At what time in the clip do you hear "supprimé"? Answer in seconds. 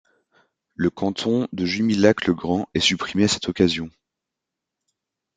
2.79-3.25